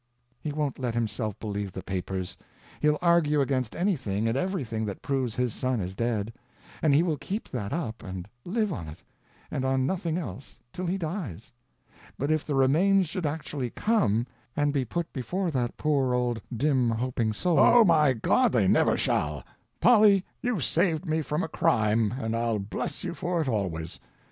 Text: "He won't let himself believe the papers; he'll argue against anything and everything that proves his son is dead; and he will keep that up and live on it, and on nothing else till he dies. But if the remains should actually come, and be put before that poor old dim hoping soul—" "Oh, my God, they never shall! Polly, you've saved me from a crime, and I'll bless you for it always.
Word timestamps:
"He 0.39 0.51
won't 0.51 0.79
let 0.79 0.95
himself 0.95 1.37
believe 1.39 1.71
the 1.73 1.83
papers; 1.83 2.35
he'll 2.79 2.97
argue 3.03 3.39
against 3.39 3.75
anything 3.75 4.27
and 4.27 4.35
everything 4.35 4.83
that 4.87 5.03
proves 5.03 5.35
his 5.35 5.53
son 5.53 5.79
is 5.79 5.93
dead; 5.93 6.33
and 6.81 6.95
he 6.95 7.03
will 7.03 7.17
keep 7.17 7.47
that 7.49 7.71
up 7.71 8.01
and 8.01 8.27
live 8.43 8.73
on 8.73 8.87
it, 8.87 8.97
and 9.51 9.63
on 9.63 9.85
nothing 9.85 10.17
else 10.17 10.57
till 10.73 10.87
he 10.87 10.97
dies. 10.97 11.51
But 12.17 12.31
if 12.31 12.43
the 12.43 12.55
remains 12.55 13.09
should 13.09 13.27
actually 13.27 13.69
come, 13.69 14.25
and 14.57 14.73
be 14.73 14.85
put 14.85 15.13
before 15.13 15.51
that 15.51 15.77
poor 15.77 16.15
old 16.15 16.41
dim 16.51 16.89
hoping 16.89 17.31
soul—" 17.31 17.59
"Oh, 17.59 17.85
my 17.85 18.11
God, 18.13 18.53
they 18.53 18.67
never 18.67 18.97
shall! 18.97 19.43
Polly, 19.79 20.25
you've 20.41 20.63
saved 20.63 21.05
me 21.05 21.21
from 21.21 21.43
a 21.43 21.47
crime, 21.47 22.11
and 22.17 22.35
I'll 22.35 22.57
bless 22.57 23.03
you 23.03 23.13
for 23.13 23.39
it 23.39 23.47
always. 23.47 23.99